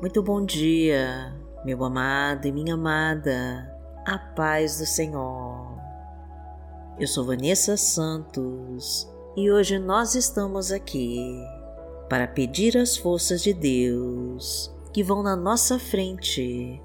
Muito 0.00 0.22
bom 0.22 0.44
dia, 0.44 1.34
meu 1.64 1.82
amado 1.82 2.46
e 2.46 2.52
minha 2.52 2.74
amada, 2.74 3.68
a 4.06 4.16
paz 4.16 4.78
do 4.78 4.86
Senhor. 4.86 5.76
Eu 7.00 7.08
sou 7.08 7.24
Vanessa 7.24 7.76
Santos 7.76 9.10
e 9.36 9.50
hoje 9.50 9.76
nós 9.76 10.14
estamos 10.14 10.70
aqui 10.70 11.36
para 12.08 12.28
pedir 12.28 12.78
as 12.78 12.96
forças 12.96 13.42
de 13.42 13.52
Deus 13.52 14.72
que 14.92 15.02
vão 15.02 15.20
na 15.20 15.34
nossa 15.34 15.80
frente 15.80 16.80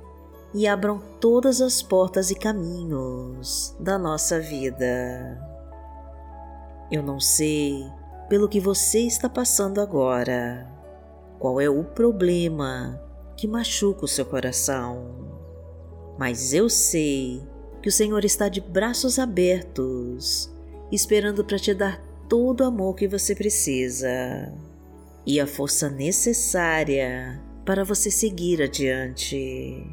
e 0.52 0.68
abram 0.68 1.00
todas 1.20 1.62
as 1.62 1.84
portas 1.84 2.32
e 2.32 2.36
caminhos 2.36 3.76
da 3.80 4.00
nossa 4.00 4.40
vida. 4.40 5.40
Eu 6.92 7.04
não 7.04 7.20
sei 7.20 7.86
pelo 8.28 8.50
que 8.50 8.60
você 8.60 9.02
está 9.02 9.30
passando 9.30 9.80
agora 9.80 10.73
qual 11.44 11.60
é 11.60 11.70
o 11.70 11.84
problema 11.84 12.98
que 13.36 13.50
machuca 13.50 14.06
o 14.06 14.08
seu 14.08 14.26
coração. 14.26 15.06
Mas 16.18 16.54
eu 16.54 16.70
sei 16.70 17.44
que 17.82 17.90
o 17.90 17.92
Senhor 17.92 18.24
está 18.24 18.48
de 18.48 18.62
braços 18.62 19.20
abertos, 19.20 20.50
esperando 20.90 21.44
para 21.44 21.60
te 21.60 21.74
dar 21.74 22.02
todo 22.30 22.62
o 22.62 22.64
amor 22.64 22.96
que 22.96 23.10
você 23.10 23.36
precisa 23.36 24.54
e 25.26 25.38
a 25.38 25.46
força 25.46 25.90
necessária 25.90 27.44
para 27.66 27.84
você 27.84 28.10
seguir 28.10 28.62
adiante. 28.62 29.86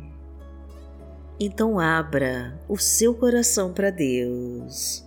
Então 1.40 1.80
abra 1.80 2.60
o 2.68 2.78
seu 2.78 3.12
coração 3.12 3.72
para 3.72 3.90
Deus 3.90 5.04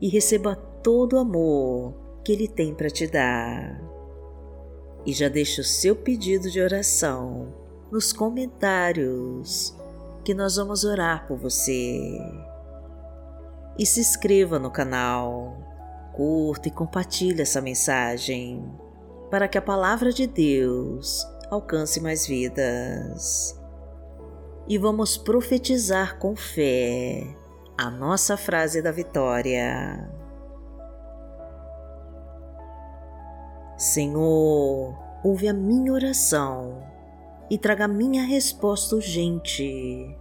e 0.00 0.08
receba 0.08 0.54
todo 0.54 1.14
o 1.14 1.18
amor 1.18 1.94
que 2.24 2.30
Ele 2.30 2.46
tem 2.46 2.72
para 2.72 2.88
te 2.88 3.08
dar 3.08 3.89
e 5.06 5.12
já 5.12 5.28
deixe 5.28 5.60
o 5.60 5.64
seu 5.64 5.96
pedido 5.96 6.50
de 6.50 6.60
oração 6.60 7.54
nos 7.90 8.12
comentários 8.12 9.74
que 10.24 10.34
nós 10.34 10.56
vamos 10.56 10.84
orar 10.84 11.26
por 11.26 11.38
você. 11.38 12.18
E 13.78 13.86
se 13.86 14.00
inscreva 14.00 14.58
no 14.58 14.70
canal, 14.70 15.56
curta 16.12 16.68
e 16.68 16.70
compartilhe 16.70 17.40
essa 17.40 17.60
mensagem 17.60 18.62
para 19.30 19.48
que 19.48 19.56
a 19.56 19.62
palavra 19.62 20.12
de 20.12 20.26
Deus 20.26 21.26
alcance 21.50 22.00
mais 22.00 22.26
vidas. 22.26 23.58
E 24.68 24.76
vamos 24.76 25.16
profetizar 25.16 26.18
com 26.18 26.36
fé 26.36 27.26
a 27.76 27.90
nossa 27.90 28.36
frase 28.36 28.82
da 28.82 28.92
vitória. 28.92 30.19
Senhor, 33.80 34.94
ouve 35.24 35.48
a 35.48 35.54
minha 35.54 35.90
oração 35.90 36.86
e 37.50 37.56
traga 37.56 37.88
minha 37.88 38.24
resposta 38.24 38.94
urgente. 38.94 40.14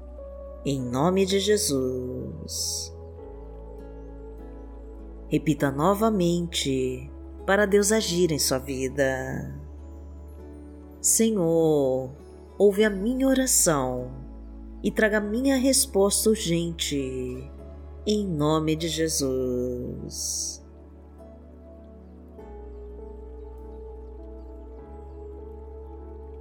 Em 0.65 0.81
nome 0.81 1.25
de 1.25 1.41
Jesus. 1.41 2.95
Repita 5.27 5.69
novamente 5.69 7.11
para 7.45 7.65
Deus 7.65 7.91
agir 7.91 8.31
em 8.31 8.39
sua 8.39 8.59
vida. 8.59 9.53
Senhor, 11.01 12.11
ouve 12.57 12.85
a 12.85 12.89
minha 12.89 13.27
oração 13.27 14.09
e 14.81 14.89
traga 14.89 15.19
minha 15.19 15.57
resposta 15.57 16.29
urgente. 16.29 17.51
Em 18.07 18.25
nome 18.25 18.77
de 18.77 18.87
Jesus. 18.87 20.58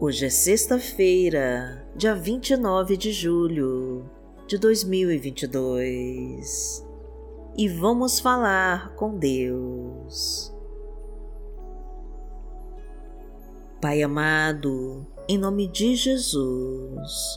Hoje 0.01 0.27
é 0.27 0.31
sexta-feira, 0.31 1.85
dia 1.97 2.15
29 2.15 2.97
de 2.97 3.11
julho 3.11 4.09
de 4.47 4.57
2022 4.57 6.87
e 7.57 7.69
vamos 7.69 8.21
falar 8.21 8.95
com 8.95 9.19
Deus. 9.19 10.55
Pai 13.81 14.01
amado, 14.01 15.05
em 15.29 15.37
nome 15.37 15.67
de 15.67 15.97
Jesus, 15.97 17.37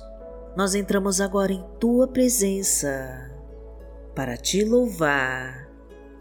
nós 0.56 0.76
entramos 0.76 1.20
agora 1.20 1.52
em 1.52 1.66
tua 1.80 2.08
presença 2.08 3.32
para 4.14 4.38
te 4.38 4.64
louvar 4.64 5.68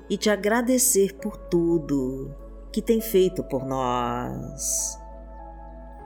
e 0.09 0.17
te 0.17 0.31
agradecer 0.31 1.17
por 1.17 1.37
tudo 1.37 2.34
que 2.73 2.81
tem 2.81 3.03
feito 3.03 3.45
por 3.45 3.67
nós. 3.67 5.00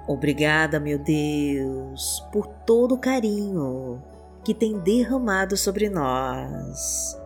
Obrigada, 0.07 0.79
meu 0.79 0.99
Deus, 0.99 2.21
por 2.31 2.47
todo 2.47 2.95
o 2.95 2.99
carinho 2.99 4.03
que 4.45 4.53
tem 4.53 4.79
derramado 4.79 5.57
sobre 5.57 5.89
nós, 5.89 7.19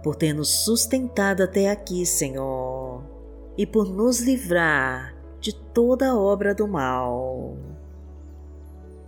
por 0.00 0.14
ter 0.14 0.32
nos 0.32 0.48
sustentado 0.48 1.42
até 1.42 1.68
aqui, 1.68 2.06
Senhor, 2.06 3.02
e 3.58 3.66
por 3.66 3.92
nos 3.92 4.20
livrar 4.20 5.16
de 5.40 5.52
toda 5.52 6.16
obra 6.16 6.54
do 6.54 6.68
mal. 6.68 7.56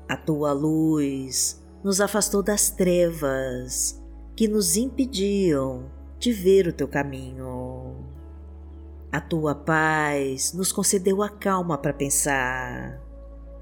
A 0.09 0.17
tua 0.17 0.53
luz 0.53 1.63
nos 1.85 2.01
afastou 2.01 2.43
das 2.43 2.71
trevas 2.71 4.03
que 4.35 4.49
nos 4.49 4.77
impediam 4.77 5.85
de 6.19 6.33
ver 6.33 6.67
o 6.67 6.73
teu 6.73 6.89
caminho. 6.89 7.86
A 9.13 9.21
tua 9.21 9.55
paz 9.55 10.53
nos 10.53 10.73
concedeu 10.73 11.23
a 11.23 11.29
calma 11.29 11.79
para 11.79 11.93
pensar, 11.93 13.01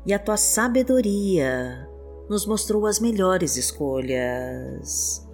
e 0.04 0.12
a 0.12 0.18
tua 0.18 0.36
sabedoria 0.36 1.88
nos 2.28 2.46
mostrou 2.46 2.86
as 2.86 2.98
melhores 2.98 3.56
escolhas. 3.56 5.26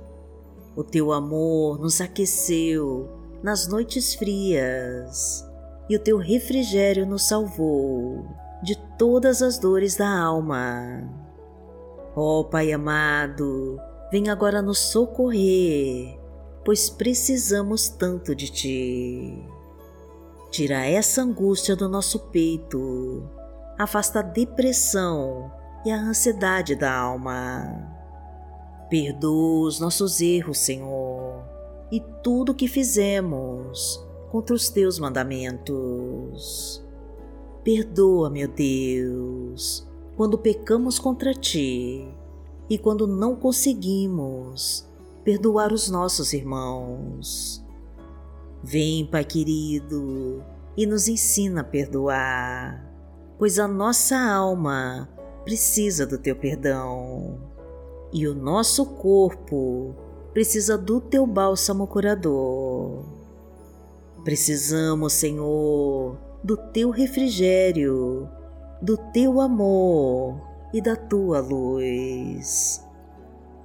O 0.77 0.85
teu 0.85 1.13
amor 1.13 1.79
nos 1.79 2.01
aqueceu 2.01 3.09
nas 3.43 3.67
noites 3.67 4.15
frias, 4.15 5.45
e 5.89 5.97
o 5.97 5.99
teu 5.99 6.19
refrigério 6.19 7.07
nos 7.07 7.27
salvou 7.27 8.27
de 8.63 8.77
todas 8.99 9.43
as 9.43 9.59
dores 9.59 9.97
da 9.97 10.09
alma. 10.09 11.03
Ó 12.15 12.41
oh, 12.41 12.45
Pai 12.45 12.73
amado, 12.73 13.81
vem 14.11 14.29
agora 14.29 14.61
nos 14.61 14.79
socorrer, 14.79 16.19
pois 16.65 16.91
precisamos 16.91 17.89
tanto 17.89 18.35
de 18.35 18.51
Ti. 18.51 19.50
Tira 20.51 20.85
essa 20.85 21.23
angústia 21.23 21.77
do 21.77 21.89
nosso 21.89 22.19
peito, 22.19 23.23
afasta 23.79 24.19
a 24.19 24.23
depressão 24.23 25.49
e 25.85 25.91
a 25.93 25.97
ansiedade 25.97 26.75
da 26.75 26.93
alma. 26.93 27.89
Perdoa 28.91 29.69
os 29.69 29.79
nossos 29.79 30.21
erros, 30.21 30.59
Senhor, 30.59 31.45
e 31.93 32.01
tudo 32.23 32.51
o 32.51 32.55
que 32.55 32.67
fizemos 32.67 34.05
contra 34.33 34.53
os 34.53 34.69
teus 34.69 34.99
mandamentos. 34.99 36.85
Perdoa, 37.63 38.29
meu 38.29 38.49
Deus, 38.49 39.87
quando 40.17 40.37
pecamos 40.37 40.99
contra 40.99 41.33
ti 41.33 42.13
e 42.69 42.77
quando 42.77 43.07
não 43.07 43.37
conseguimos 43.37 44.85
perdoar 45.23 45.73
os 45.73 45.89
nossos 45.89 46.33
irmãos. 46.33 47.60
Vem, 48.63 49.07
Pai 49.07 49.25
querido, 49.25 50.45
e 50.77 50.85
nos 50.85 51.09
ensina 51.09 51.63
a 51.63 51.65
perdoar, 51.65 52.87
pois 53.39 53.59
a 53.59 53.67
nossa 53.67 54.19
alma 54.19 55.09
precisa 55.45 56.07
do 56.07 56.19
teu 56.19 56.37
perdão 56.37 57.41
e 58.13 58.29
o 58.29 58.35
nosso 58.35 58.85
corpo 58.85 59.95
precisa 60.35 60.77
do 60.77 61.01
teu 61.01 61.27
bálsamo 61.27 61.87
curador. 61.87 63.03
Precisamos, 64.25 65.15
Senhor, 65.15 66.19
do 66.45 66.55
teu 66.55 66.91
refrigério, 66.91 68.29
do 68.83 68.99
teu 68.99 69.41
amor 69.41 70.39
e 70.75 70.83
da 70.83 70.97
tua 70.97 71.41
luz. 71.41 72.85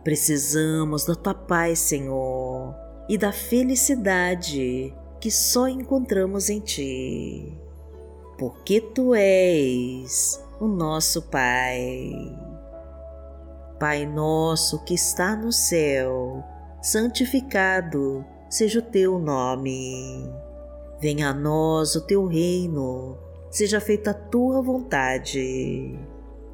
Precisamos 0.06 1.04
da 1.04 1.16
tua 1.16 1.34
paz, 1.34 1.80
Senhor 1.80 2.85
e 3.08 3.18
da 3.18 3.32
felicidade 3.32 4.94
que 5.20 5.30
só 5.30 5.68
encontramos 5.68 6.50
em 6.50 6.60
Ti, 6.60 7.58
porque 8.38 8.82
Tu 8.82 9.14
és 9.16 10.44
o 10.60 10.68
nosso 10.68 11.22
Pai. 11.24 12.12
Pai 13.80 14.06
nosso 14.06 14.84
que 14.84 14.94
está 14.94 15.36
no 15.36 15.52
céu, 15.52 16.44
santificado 16.82 18.26
seja 18.50 18.80
o 18.80 18.84
Teu 18.84 19.20
nome. 19.20 20.32
Venha 21.00 21.30
a 21.30 21.34
nós 21.34 21.96
o 21.96 22.02
Teu 22.02 22.26
reino, 22.26 23.18
seja 23.52 23.80
feita 23.80 24.12
a 24.12 24.14
Tua 24.14 24.62
vontade, 24.62 26.00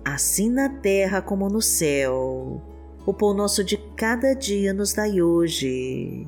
assim 0.04 0.50
na 0.50 0.68
terra 0.68 1.22
como 1.22 1.48
no 1.48 1.62
céu. 1.62 2.62
O 3.06 3.14
pão 3.14 3.34
nosso 3.34 3.64
de 3.64 3.78
cada 3.96 4.34
dia 4.34 4.74
nos 4.74 4.94
dai 4.94 5.22
hoje 5.22 6.28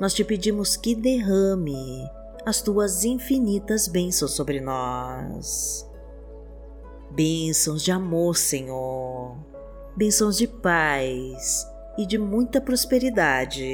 nós 0.00 0.14
te 0.14 0.24
pedimos 0.24 0.76
que 0.76 0.94
derrame 0.94 2.08
as 2.44 2.60
tuas 2.60 3.04
infinitas 3.04 3.88
bênçãos 3.88 4.32
sobre 4.32 4.60
nós 4.60 5.86
bênçãos 7.16 7.82
de 7.82 7.90
amor, 7.90 8.36
Senhor, 8.36 9.38
bênçãos 9.96 10.36
de 10.36 10.46
paz 10.46 11.66
e 11.96 12.04
de 12.04 12.18
muita 12.18 12.60
prosperidade. 12.60 13.64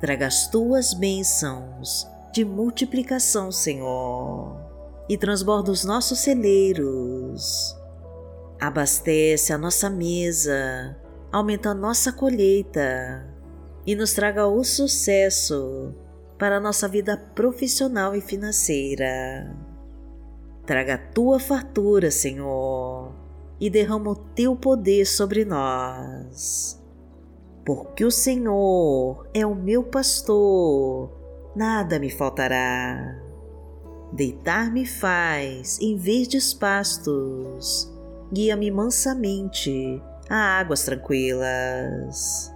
Traga 0.00 0.26
as 0.26 0.48
tuas 0.48 0.92
bênçãos 0.92 2.04
de 2.32 2.44
multiplicação, 2.44 3.52
Senhor, 3.52 4.60
e 5.08 5.16
transborda 5.16 5.70
os 5.70 5.84
nossos 5.84 6.18
celeiros. 6.18 7.76
Abastece 8.60 9.52
a 9.52 9.58
nossa 9.58 9.88
mesa, 9.88 10.96
aumenta 11.30 11.70
a 11.70 11.74
nossa 11.74 12.12
colheita 12.12 13.35
e 13.86 13.94
nos 13.94 14.12
traga 14.12 14.46
o 14.46 14.64
sucesso 14.64 15.94
para 16.38 16.56
a 16.56 16.60
nossa 16.60 16.88
vida 16.88 17.16
profissional 17.16 18.14
e 18.14 18.20
financeira. 18.20 19.56
Traga 20.66 20.94
a 20.94 20.98
tua 20.98 21.38
fartura, 21.38 22.10
Senhor, 22.10 23.14
e 23.60 23.70
derrama 23.70 24.10
o 24.10 24.16
teu 24.16 24.56
poder 24.56 25.06
sobre 25.06 25.44
nós. 25.44 26.82
Porque 27.64 28.04
o 28.04 28.10
Senhor 28.10 29.28
é 29.32 29.46
o 29.46 29.54
meu 29.54 29.84
pastor, 29.84 31.10
nada 31.54 31.98
me 31.98 32.10
faltará. 32.10 33.22
Deitar-me 34.12 34.84
faz 34.84 35.78
em 35.80 35.96
verdes 35.96 36.52
pastos, 36.52 37.92
guia-me 38.32 38.70
mansamente 38.70 40.02
a 40.28 40.58
águas 40.58 40.84
tranquilas. 40.84 42.55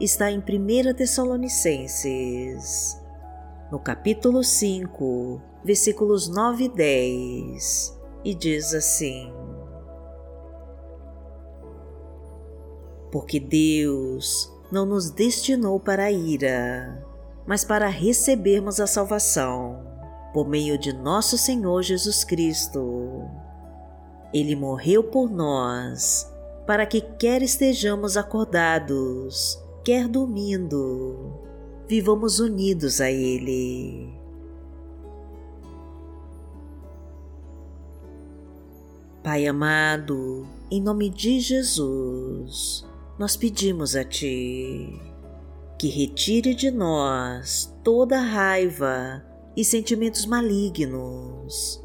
está 0.00 0.30
em 0.30 0.38
1 0.38 0.94
Tessalonicenses, 0.94 3.00
no 3.70 3.78
capítulo 3.78 4.42
5, 4.42 5.40
versículos 5.64 6.28
9 6.28 6.64
e 6.64 6.68
10, 6.68 8.00
e 8.24 8.34
diz 8.34 8.74
assim: 8.74 9.32
Porque 13.12 13.38
Deus 13.38 14.52
não 14.70 14.84
nos 14.84 15.10
destinou 15.10 15.78
para 15.78 16.04
a 16.04 16.10
ira, 16.10 17.06
mas 17.46 17.64
para 17.64 17.86
recebermos 17.86 18.80
a 18.80 18.86
salvação 18.86 19.94
por 20.34 20.48
meio 20.48 20.76
de 20.76 20.92
nosso 20.92 21.38
Senhor 21.38 21.80
Jesus 21.82 22.24
Cristo. 22.24 23.30
Ele 24.32 24.56
morreu 24.56 25.04
por 25.04 25.30
nós, 25.30 26.28
para 26.66 26.84
que 26.84 27.00
quer 27.00 27.40
estejamos 27.40 28.16
acordados, 28.16 29.62
quer 29.84 30.08
dormindo, 30.08 31.32
vivamos 31.86 32.40
unidos 32.40 33.00
a 33.00 33.10
Ele. 33.10 34.08
Pai 39.22 39.46
amado, 39.46 40.46
em 40.70 40.80
nome 40.80 41.08
de 41.10 41.38
Jesus, 41.40 42.86
nós 43.18 43.36
pedimos 43.36 43.94
a 43.94 44.04
Ti 44.04 45.14
que 45.78 45.88
retire 45.88 46.54
de 46.54 46.70
nós 46.70 47.74
toda 47.82 48.18
raiva 48.18 49.22
e 49.56 49.64
sentimentos 49.64 50.24
malignos, 50.24 51.82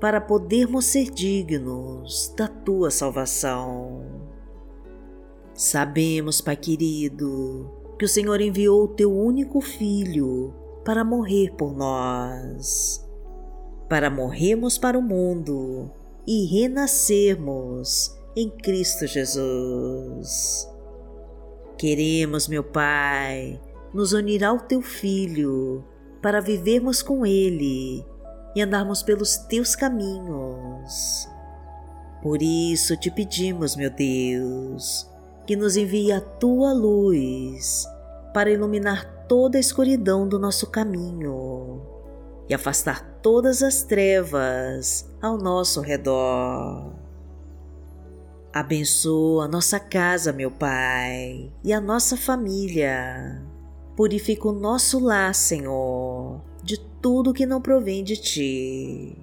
para 0.00 0.20
podermos 0.20 0.86
ser 0.86 1.10
dignos 1.10 2.32
da 2.36 2.48
Tua 2.48 2.90
salvação. 2.90 4.15
Sabemos, 5.56 6.42
Pai 6.42 6.54
querido, 6.54 7.72
que 7.98 8.04
o 8.04 8.08
Senhor 8.08 8.42
enviou 8.42 8.84
o 8.84 8.88
Teu 8.88 9.10
único 9.10 9.62
Filho 9.62 10.52
para 10.84 11.02
morrer 11.02 11.54
por 11.56 11.74
nós, 11.74 13.02
para 13.88 14.10
morrermos 14.10 14.76
para 14.76 14.98
o 14.98 15.02
mundo 15.02 15.90
e 16.26 16.44
renascermos 16.44 18.14
em 18.36 18.50
Cristo 18.50 19.06
Jesus. 19.06 20.68
Queremos, 21.78 22.48
meu 22.48 22.62
Pai, 22.62 23.58
nos 23.94 24.12
unir 24.12 24.44
ao 24.44 24.60
Teu 24.60 24.82
Filho 24.82 25.82
para 26.20 26.42
vivermos 26.42 27.02
com 27.02 27.24
Ele 27.24 28.04
e 28.54 28.60
andarmos 28.60 29.02
pelos 29.02 29.38
Teus 29.38 29.74
caminhos. 29.74 31.26
Por 32.22 32.42
isso 32.42 32.94
te 32.94 33.10
pedimos, 33.10 33.74
meu 33.74 33.88
Deus, 33.88 35.15
que 35.46 35.56
nos 35.56 35.76
envie 35.76 36.12
a 36.12 36.20
Tua 36.20 36.72
luz 36.72 37.86
para 38.34 38.50
iluminar 38.50 39.26
toda 39.28 39.56
a 39.56 39.60
escuridão 39.60 40.28
do 40.28 40.38
nosso 40.38 40.66
caminho 40.66 41.80
e 42.48 42.54
afastar 42.54 43.18
todas 43.22 43.62
as 43.62 43.82
trevas 43.82 45.08
ao 45.20 45.38
nosso 45.38 45.80
redor. 45.80 46.92
Abençoa 48.52 49.46
nossa 49.48 49.78
casa, 49.78 50.32
meu 50.32 50.50
Pai, 50.50 51.52
e 51.62 51.72
a 51.72 51.80
nossa 51.80 52.16
família. 52.16 53.42
Purifica 53.96 54.48
o 54.48 54.52
nosso 54.52 54.98
lar, 54.98 55.34
Senhor, 55.34 56.40
de 56.62 56.78
tudo 57.00 57.34
que 57.34 57.46
não 57.46 57.60
provém 57.60 58.02
de 58.02 58.16
Ti. 58.16 59.18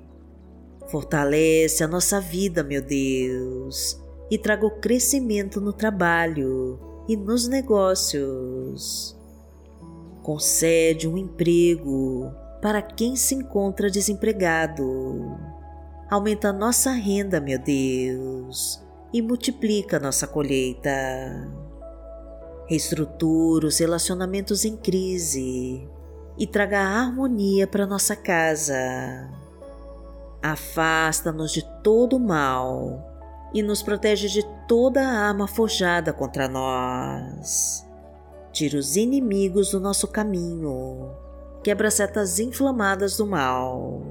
Fortalece 0.87 1.83
a 1.83 1.87
nossa 1.87 2.19
vida, 2.19 2.63
meu 2.63 2.81
Deus, 2.81 4.02
e 4.33 4.37
traga 4.39 4.65
o 4.65 4.71
crescimento 4.71 5.61
no 5.61 5.71
trabalho 5.71 6.79
e 7.07 7.15
nos 7.15 7.47
negócios. 7.47 9.15
Concede 10.23 11.07
um 11.07 11.15
emprego 11.15 12.33
para 12.59 12.81
quem 12.81 13.15
se 13.15 13.35
encontra 13.35 13.91
desempregado. 13.91 15.37
Aumenta 16.09 16.51
nossa 16.51 16.89
renda, 16.89 17.39
meu 17.39 17.59
Deus, 17.59 18.83
e 19.13 19.21
multiplica 19.21 19.99
nossa 19.99 20.25
colheita. 20.25 20.89
Reestrutura 22.65 23.67
os 23.67 23.77
relacionamentos 23.77 24.65
em 24.65 24.75
crise 24.75 25.87
e 26.39 26.47
traga 26.47 26.79
harmonia 26.79 27.67
para 27.67 27.85
nossa 27.85 28.15
casa. 28.15 29.29
Afasta-nos 30.41 31.51
de 31.51 31.63
todo 31.83 32.15
o 32.15 32.19
mal 32.19 33.12
e 33.53 33.61
nos 33.61 33.83
protege 33.83 34.27
de 34.27 34.43
toda 34.67 35.01
arma 35.01 35.47
forjada 35.47 36.11
contra 36.11 36.47
nós. 36.47 37.87
Tira 38.51 38.77
os 38.77 38.95
inimigos 38.95 39.71
do 39.71 39.79
nosso 39.79 40.07
caminho 40.07 41.23
quebra 41.63 41.89
setas 41.89 42.39
inflamadas 42.39 43.17
do 43.17 43.25
mal. 43.25 44.03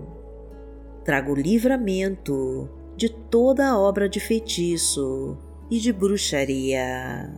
Traga 1.05 1.31
o 1.31 1.35
livramento 1.35 2.69
de 2.97 3.11
toda 3.11 3.69
a 3.69 3.79
obra 3.79 4.09
de 4.09 4.19
feitiço 4.19 5.37
e 5.71 5.79
de 5.79 5.93
bruxaria. 5.93 7.31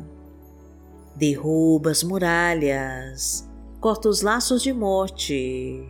Derruba 1.17 1.91
as 1.91 2.03
muralhas, 2.03 3.49
corta 3.81 4.09
os 4.09 4.23
laços 4.23 4.63
de 4.63 4.73
morte, 4.73 5.89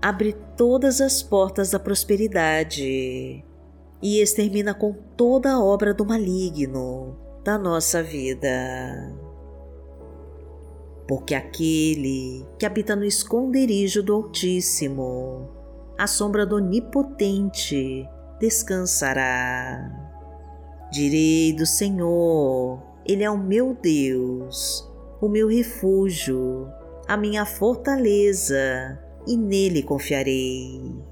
abre 0.00 0.32
todas 0.56 1.00
as 1.00 1.22
portas 1.22 1.70
da 1.70 1.78
prosperidade 1.78 3.44
e 4.02 4.20
extermina 4.20 4.74
com 4.74 4.92
toda 5.16 5.52
a 5.52 5.62
obra 5.62 5.94
do 5.94 6.04
maligno 6.04 7.16
da 7.44 7.56
nossa 7.56 8.02
vida. 8.02 9.16
Porque 11.06 11.34
aquele 11.34 12.46
que 12.58 12.66
habita 12.66 12.96
no 12.96 13.04
esconderijo 13.04 14.02
do 14.02 14.14
Altíssimo, 14.14 15.48
a 15.98 16.06
sombra 16.06 16.44
do 16.44 16.56
Onipotente, 16.56 18.08
descansará. 18.40 19.90
Direi 20.90 21.52
do 21.52 21.64
Senhor, 21.64 22.82
Ele 23.06 23.22
é 23.22 23.30
o 23.30 23.38
meu 23.38 23.76
Deus, 23.80 24.88
o 25.20 25.28
meu 25.28 25.48
refúgio, 25.48 26.68
a 27.06 27.16
minha 27.16 27.44
fortaleza, 27.44 28.98
e 29.26 29.36
nele 29.36 29.82
confiarei. 29.82 31.11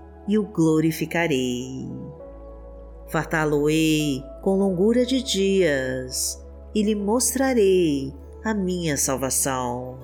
e 0.27 0.37
o 0.37 0.43
glorificarei 0.43 1.87
fartá-lo-ei 3.11 4.23
com 4.41 4.55
longura 4.55 5.05
de 5.05 5.21
dias 5.21 6.41
e 6.73 6.81
lhe 6.81 6.95
mostrarei 6.95 8.13
a 8.43 8.53
minha 8.53 8.95
salvação. 8.95 9.99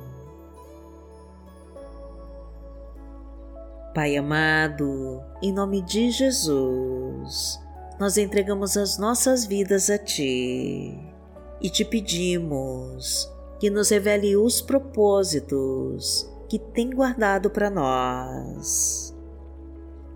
Pai 3.96 4.16
amado, 4.18 5.24
em 5.42 5.54
nome 5.54 5.82
de 5.82 6.12
Jesus, 6.12 7.60
nós 7.98 8.18
entregamos 8.18 8.76
as 8.78 9.00
nossas 9.00 9.46
vidas 9.46 9.90
a 9.90 9.98
Ti 9.98 11.00
e 11.60 11.70
te 11.70 11.84
pedimos 11.84 13.32
que 13.60 13.72
nos 13.72 13.90
revele 13.90 14.36
os 14.36 14.62
propósitos 14.62 16.30
que 16.48 16.60
tem 16.60 16.92
guardado 16.92 17.50
para 17.50 17.72
nós. 17.72 19.07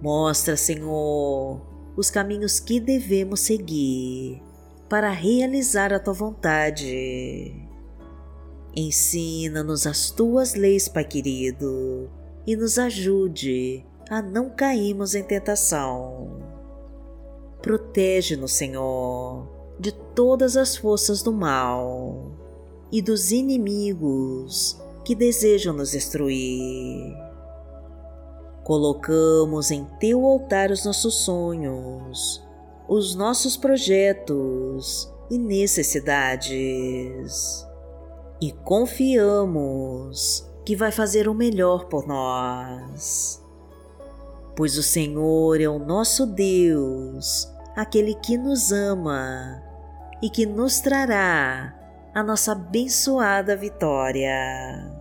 Mostra, 0.02 0.58
Senhor, 0.58 1.62
os 1.96 2.10
caminhos 2.10 2.60
que 2.60 2.80
devemos 2.80 3.42
seguir 3.42 4.42
para 4.90 5.12
realizar 5.12 5.94
a 5.94 6.00
tua 6.00 6.14
vontade. 6.14 7.54
Ensina-nos 8.76 9.86
as 9.86 10.10
tuas 10.10 10.56
leis, 10.56 10.88
Pai 10.88 11.04
querido, 11.04 12.10
e 12.48 12.56
nos 12.56 12.80
ajude 12.80 13.86
a 14.10 14.24
não 14.24 14.50
cairmos 14.50 15.14
em 15.14 15.24
tentação. 15.24 16.40
Protege-nos, 17.62 18.54
Senhor, 18.54 19.48
de 19.80 19.92
todas 19.92 20.58
as 20.58 20.76
forças 20.76 21.22
do 21.22 21.32
mal 21.32 22.32
e 22.92 23.04
dos 23.04 23.32
inimigos 23.32 24.82
que 25.06 25.14
desejam 25.14 25.74
nos 25.74 25.92
destruir 25.92 27.31
Colocamos 28.64 29.72
em 29.72 29.86
teu 30.00 30.26
altar 30.26 30.70
os 30.72 30.86
nossos 30.86 31.16
sonhos, 31.26 32.44
os 32.88 33.16
nossos 33.16 33.58
projetos 33.58 35.12
e 35.30 35.38
necessidades. 35.38 36.52
E 38.40 38.52
confiamos 38.52 40.48
que 40.66 40.76
vai 40.76 40.92
fazer 40.92 41.28
o 41.28 41.34
melhor 41.34 41.86
por 41.86 42.08
nós. 42.08 43.42
Pois 44.56 44.78
o 44.78 44.84
Senhor 44.84 45.60
é 45.60 45.68
o 45.68 45.80
nosso 45.80 46.26
Deus, 46.28 47.52
aquele 47.76 48.14
que 48.16 48.38
nos 48.38 48.72
ama 48.72 49.64
e 50.22 50.30
que 50.30 50.46
nos 50.46 50.80
trará 50.82 51.76
a 52.14 52.22
nossa 52.22 52.52
abençoada 52.52 53.56
vitória. 53.56 55.01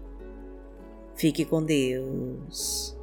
Fique 1.21 1.45
com 1.45 1.63
Deus. 1.63 2.97